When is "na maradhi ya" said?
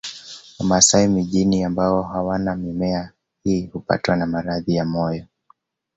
4.15-4.85